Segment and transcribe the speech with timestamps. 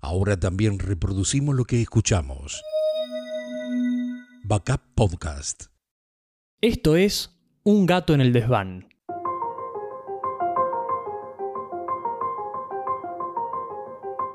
[0.00, 2.62] Ahora también reproducimos lo que escuchamos.
[4.44, 5.64] Backup Podcast.
[6.60, 8.88] Esto es Un gato en el desván.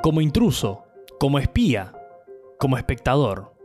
[0.00, 0.84] Como intruso,
[1.18, 1.92] como espía,
[2.60, 3.56] como espectador,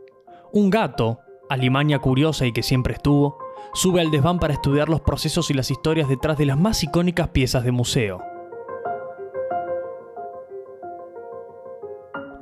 [0.52, 3.38] un gato, alimaña curiosa y que siempre estuvo,
[3.72, 7.28] sube al desván para estudiar los procesos y las historias detrás de las más icónicas
[7.28, 8.33] piezas de museo.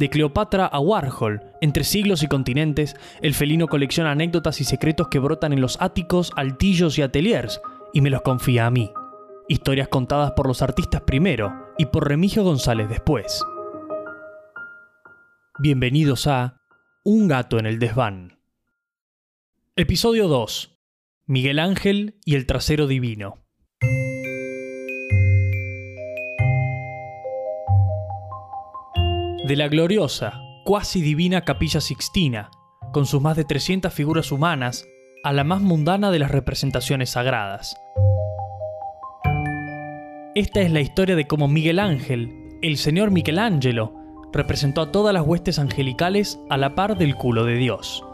[0.03, 5.21] De Cleopatra a Warhol, entre siglos y continentes, el felino colecciona anécdotas y secretos que
[5.21, 7.61] brotan en los áticos, altillos y ateliers,
[7.93, 8.91] y me los confía a mí.
[9.47, 13.45] Historias contadas por los artistas primero y por Remigio González después.
[15.61, 16.61] Bienvenidos a
[17.05, 18.41] Un gato en el desván.
[19.77, 20.81] Episodio 2.
[21.27, 23.39] Miguel Ángel y el trasero divino.
[29.45, 32.53] De la gloriosa, cuasi divina capilla sixtina,
[32.93, 34.87] con sus más de 300 figuras humanas,
[35.25, 37.77] a la más mundana de las representaciones sagradas.
[40.37, 43.93] Esta es la historia de cómo Miguel Ángel, el señor Michelangelo,
[44.33, 48.05] representó a todas las huestes angelicales a la par del culo de Dios.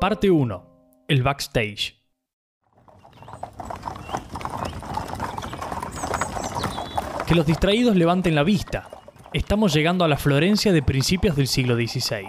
[0.00, 1.04] Parte 1.
[1.06, 2.01] El backstage.
[7.32, 8.90] Que los distraídos levanten la vista.
[9.32, 12.26] Estamos llegando a la Florencia de principios del siglo XVI.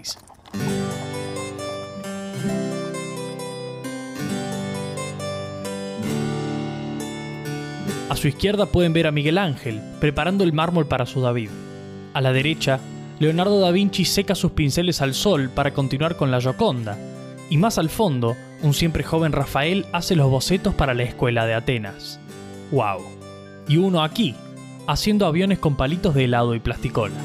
[8.10, 11.50] A su izquierda pueden ver a Miguel Ángel, preparando el mármol para su David.
[12.14, 12.80] A la derecha,
[13.20, 16.98] Leonardo da Vinci seca sus pinceles al sol para continuar con la Gioconda.
[17.50, 21.56] Y más al fondo, un siempre joven Rafael hace los bocetos para la escuela de
[21.56, 22.22] Atenas.
[22.72, 23.02] ¡Wow!
[23.68, 24.34] Y uno aquí,
[24.88, 27.16] haciendo aviones con palitos de helado y plasticola.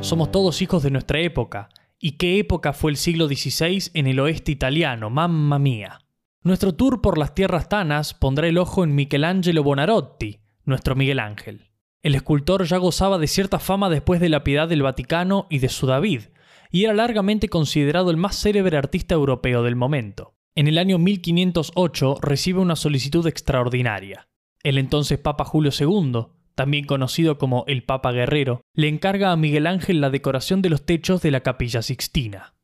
[0.00, 4.20] Somos todos hijos de nuestra época, y qué época fue el siglo XVI en el
[4.20, 6.00] oeste italiano, mamma mía.
[6.42, 11.70] Nuestro tour por las tierras tanas pondrá el ojo en Michelangelo Bonarotti, nuestro Miguel Ángel.
[12.02, 15.70] El escultor ya gozaba de cierta fama después de la piedad del Vaticano y de
[15.70, 16.24] su David,
[16.70, 20.34] y era largamente considerado el más célebre artista europeo del momento.
[20.54, 24.28] En el año 1508 recibe una solicitud extraordinaria.
[24.64, 29.66] El entonces Papa Julio II, también conocido como el Papa Guerrero, le encarga a Miguel
[29.66, 32.54] Ángel la decoración de los techos de la Capilla Sixtina.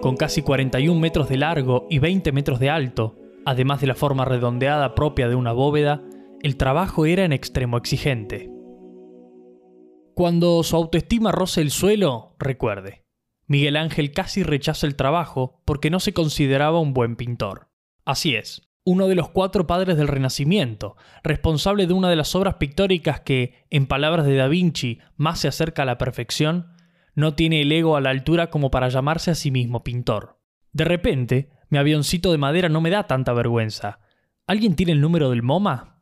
[0.00, 4.24] Con casi 41 metros de largo y 20 metros de alto, además de la forma
[4.24, 6.00] redondeada propia de una bóveda,
[6.42, 8.52] el trabajo era en extremo exigente.
[10.14, 13.01] Cuando su autoestima roza el suelo, recuerde,
[13.52, 17.68] Miguel Ángel casi rechaza el trabajo porque no se consideraba un buen pintor.
[18.06, 22.54] Así es, uno de los cuatro padres del Renacimiento, responsable de una de las obras
[22.54, 26.68] pictóricas que, en palabras de Da Vinci, más se acerca a la perfección,
[27.14, 30.40] no tiene el ego a la altura como para llamarse a sí mismo pintor.
[30.72, 34.00] De repente, mi avioncito de madera no me da tanta vergüenza.
[34.46, 35.98] ¿Alguien tiene el número del MoMA?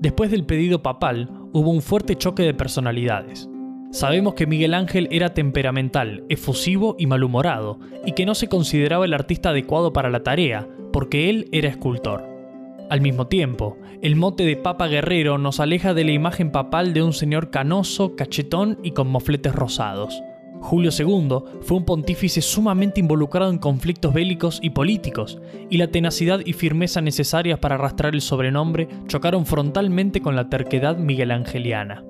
[0.00, 3.48] Después del pedido papal, hubo un fuerte choque de personalidades.
[3.90, 9.14] Sabemos que Miguel Ángel era temperamental, efusivo y malhumorado, y que no se consideraba el
[9.14, 12.28] artista adecuado para la tarea, porque él era escultor.
[12.90, 17.02] Al mismo tiempo, el mote de Papa Guerrero nos aleja de la imagen papal de
[17.02, 20.22] un señor canoso, cachetón y con mofletes rosados.
[20.66, 25.38] Julio II fue un pontífice sumamente involucrado en conflictos bélicos y políticos,
[25.70, 30.98] y la tenacidad y firmeza necesarias para arrastrar el sobrenombre chocaron frontalmente con la terquedad
[30.98, 32.04] miguelangeliana.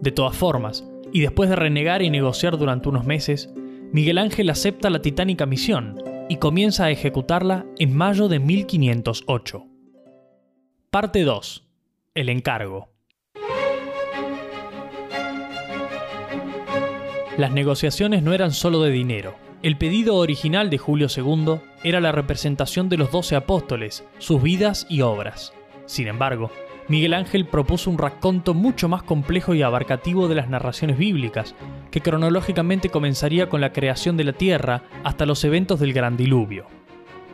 [0.00, 3.52] De todas formas, y después de renegar y negociar durante unos meses,
[3.90, 5.96] Miguel Ángel acepta la titánica misión
[6.28, 9.66] y comienza a ejecutarla en mayo de 1508.
[10.92, 11.68] Parte 2.
[12.14, 12.95] El encargo.
[17.36, 19.34] Las negociaciones no eran solo de dinero.
[19.62, 24.86] El pedido original de Julio II era la representación de los doce apóstoles, sus vidas
[24.88, 25.52] y obras.
[25.84, 26.50] Sin embargo,
[26.88, 31.54] Miguel Ángel propuso un raconto mucho más complejo y abarcativo de las narraciones bíblicas,
[31.90, 36.66] que cronológicamente comenzaría con la creación de la tierra hasta los eventos del Gran Diluvio.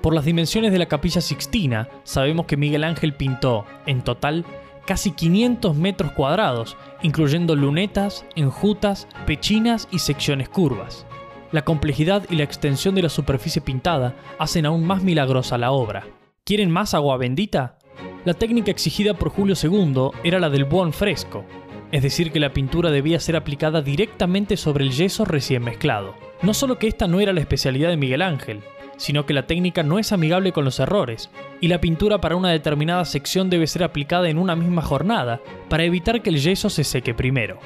[0.00, 4.44] Por las dimensiones de la capilla sixtina, sabemos que Miguel Ángel pintó, en total,
[4.86, 11.06] casi 500 metros cuadrados, incluyendo lunetas, enjutas, pechinas y secciones curvas.
[11.52, 16.06] La complejidad y la extensión de la superficie pintada hacen aún más milagrosa la obra.
[16.44, 17.76] ¿Quieren más agua bendita?
[18.24, 21.44] La técnica exigida por Julio II era la del buon fresco.
[21.90, 26.14] es decir que la pintura debía ser aplicada directamente sobre el yeso recién mezclado.
[26.40, 28.62] No solo que esta no era la especialidad de Miguel Ángel,
[29.02, 31.28] sino que la técnica no es amigable con los errores,
[31.60, 35.82] y la pintura para una determinada sección debe ser aplicada en una misma jornada, para
[35.82, 37.58] evitar que el yeso se seque primero.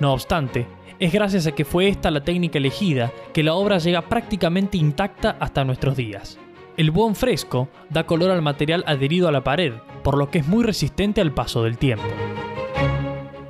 [0.00, 0.66] No obstante,
[0.98, 5.36] es gracias a que fue esta la técnica elegida que la obra llega prácticamente intacta
[5.38, 6.40] hasta nuestros días.
[6.76, 10.48] El buen fresco da color al material adherido a la pared, por lo que es
[10.48, 12.08] muy resistente al paso del tiempo.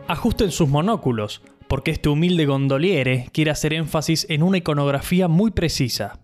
[0.09, 6.19] Ajusten sus monóculos, porque este humilde gondoliere quiere hacer énfasis en una iconografía muy precisa.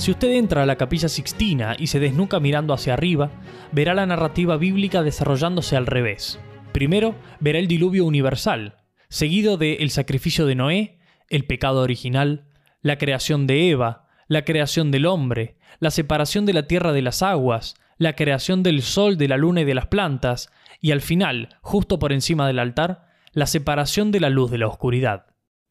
[0.00, 3.30] Si usted entra a la capilla sixtina y se desnuca mirando hacia arriba,
[3.70, 6.40] verá la narrativa bíblica desarrollándose al revés.
[6.72, 8.76] Primero, verá el diluvio universal,
[9.10, 10.98] seguido de el sacrificio de Noé,
[11.28, 12.46] el pecado original,
[12.80, 17.22] la creación de Eva, la creación del hombre, la separación de la tierra de las
[17.22, 20.50] aguas, la creación del sol, de la luna y de las plantas,
[20.80, 23.04] y al final, justo por encima del altar,
[23.34, 25.26] la separación de la luz de la oscuridad.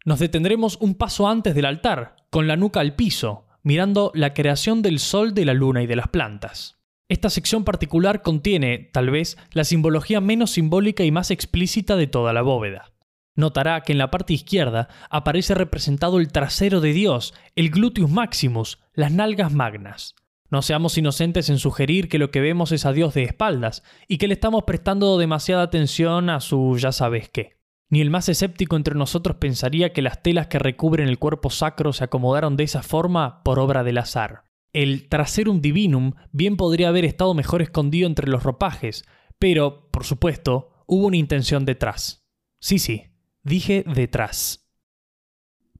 [0.05, 4.81] Nos detendremos un paso antes del altar, con la nuca al piso, mirando la creación
[4.81, 6.79] del sol, de la luna y de las plantas.
[7.09, 12.33] Esta sección particular contiene, tal vez, la simbología menos simbólica y más explícita de toda
[12.33, 12.91] la bóveda.
[13.35, 18.79] Notará que en la parte izquierda aparece representado el trasero de Dios, el gluteus maximus,
[18.93, 20.15] las nalgas magnas.
[20.51, 24.17] No seamos inocentes en sugerir que lo que vemos es a Dios de espaldas y
[24.17, 27.58] que le estamos prestando demasiada atención a su ya sabes qué.
[27.89, 31.91] Ni el más escéptico entre nosotros pensaría que las telas que recubren el cuerpo sacro
[31.91, 34.43] se acomodaron de esa forma por obra del azar.
[34.73, 39.05] El traserum divinum bien podría haber estado mejor escondido entre los ropajes,
[39.39, 42.27] pero, por supuesto, hubo una intención detrás.
[42.59, 43.07] Sí, sí,
[43.43, 44.69] dije detrás.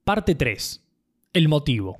[0.04, 0.84] Parte 3.
[1.34, 2.00] El motivo.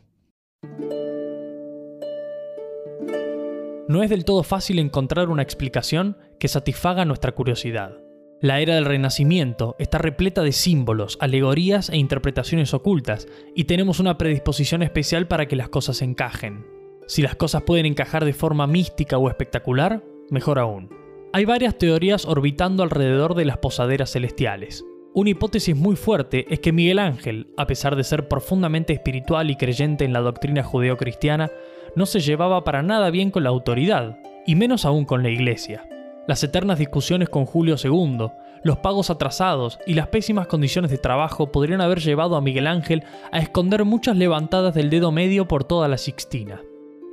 [3.90, 7.98] no es del todo fácil encontrar una explicación que satisfaga nuestra curiosidad.
[8.42, 14.18] La era del Renacimiento está repleta de símbolos, alegorías e interpretaciones ocultas, y tenemos una
[14.18, 16.66] predisposición especial para que las cosas encajen.
[17.06, 20.90] Si las cosas pueden encajar de forma mística o espectacular, mejor aún.
[21.34, 24.86] Hay varias teorías orbitando alrededor de las posaderas celestiales.
[25.14, 29.58] Una hipótesis muy fuerte es que Miguel Ángel, a pesar de ser profundamente espiritual y
[29.58, 31.52] creyente en la doctrina judeocristiana,
[31.94, 35.84] no se llevaba para nada bien con la autoridad, y menos aún con la iglesia.
[36.30, 38.28] Las eternas discusiones con Julio II,
[38.64, 43.04] los pagos atrasados y las pésimas condiciones de trabajo podrían haber llevado a Miguel Ángel
[43.32, 46.62] a esconder muchas levantadas del dedo medio por toda la Sixtina.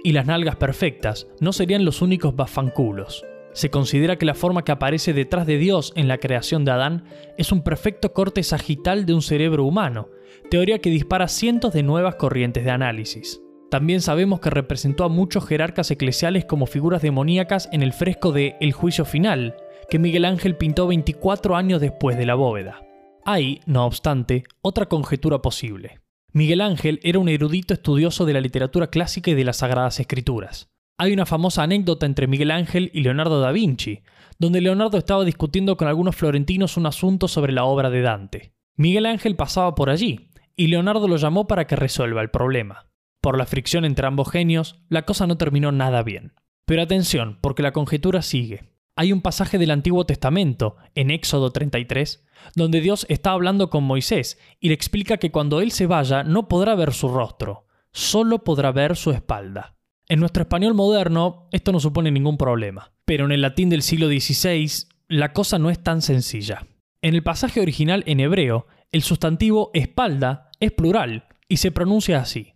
[0.04, 3.24] Y las nalgas perfectas no serían los únicos bafanculos.
[3.54, 7.04] Se considera que la forma que aparece detrás de Dios en la creación de Adán
[7.38, 10.10] es un perfecto corte sagital de un cerebro humano,
[10.50, 13.40] teoría que dispara cientos de nuevas corrientes de análisis.
[13.70, 18.56] También sabemos que representó a muchos jerarcas eclesiales como figuras demoníacas en el fresco de
[18.60, 19.56] El juicio final,
[19.90, 22.80] que Miguel Ángel pintó 24 años después de la bóveda.
[23.24, 26.00] Hay, no obstante, otra conjetura posible.
[26.32, 30.68] Miguel Ángel era un erudito estudioso de la literatura clásica y de las sagradas escrituras.
[30.98, 34.02] Hay una famosa anécdota entre Miguel Ángel y Leonardo da Vinci,
[34.38, 38.52] donde Leonardo estaba discutiendo con algunos florentinos un asunto sobre la obra de Dante.
[38.76, 42.85] Miguel Ángel pasaba por allí, y Leonardo lo llamó para que resuelva el problema.
[43.26, 46.32] Por la fricción entre ambos genios, la cosa no terminó nada bien.
[46.64, 48.70] Pero atención, porque la conjetura sigue.
[48.94, 52.24] Hay un pasaje del Antiguo Testamento, en Éxodo 33,
[52.54, 56.46] donde Dios está hablando con Moisés y le explica que cuando él se vaya no
[56.46, 59.74] podrá ver su rostro, solo podrá ver su espalda.
[60.08, 64.06] En nuestro español moderno esto no supone ningún problema, pero en el latín del siglo
[64.06, 66.68] XVI la cosa no es tan sencilla.
[67.02, 72.52] En el pasaje original en hebreo, el sustantivo espalda es plural y se pronuncia así.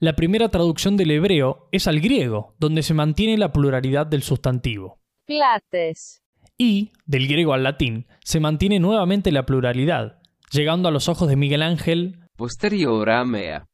[0.00, 5.00] La primera traducción del hebreo es al griego, donde se mantiene la pluralidad del sustantivo.
[5.26, 6.22] Plates.
[6.58, 11.36] Y, del griego al latín, se mantiene nuevamente la pluralidad, llegando a los ojos de
[11.36, 13.66] Miguel Ángel posterior a mea.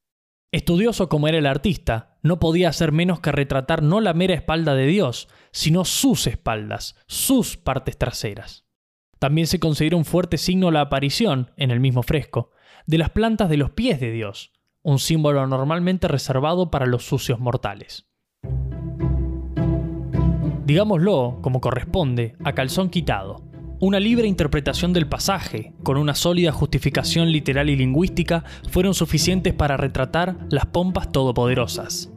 [0.53, 4.75] Estudioso como era el artista, no podía hacer menos que retratar no la mera espalda
[4.75, 8.67] de Dios, sino sus espaldas, sus partes traseras.
[9.19, 12.51] También se considera un fuerte signo la aparición, en el mismo fresco,
[12.87, 14.53] de las plantas de los pies de Dios,
[14.83, 18.07] un símbolo normalmente reservado para los sucios mortales.
[20.65, 23.43] Digámoslo, como corresponde, a calzón quitado.
[23.81, 29.77] Una libre interpretación del pasaje, con una sólida justificación literal y lingüística, fueron suficientes para
[29.77, 32.13] retratar las pompas todopoderosas.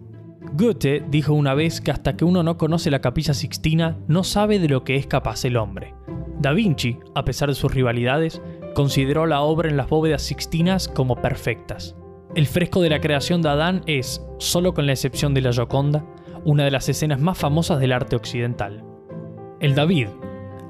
[0.54, 4.60] Goethe dijo una vez que hasta que uno no conoce la capilla sixtina, no sabe
[4.60, 5.96] de lo que es capaz el hombre.
[6.40, 8.42] Da Vinci, a pesar de sus rivalidades,
[8.76, 11.96] consideró la obra en las bóvedas sixtinas como perfectas.
[12.36, 16.04] El fresco de la creación de Adán es, solo con la excepción de la Gioconda,
[16.44, 18.84] una de las escenas más famosas del arte occidental.
[19.60, 20.08] El David,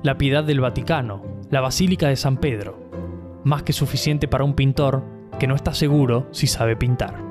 [0.04, 2.92] la Piedad del Vaticano, la Basílica de San Pedro.
[3.46, 5.06] Más que suficiente para un pintor
[5.40, 7.24] que no está seguro si sabe pintar.